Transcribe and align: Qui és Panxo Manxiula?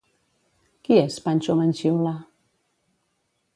Qui 0.87 0.97
és 1.01 1.17
Panxo 1.27 1.57
Manxiula? 1.61 2.17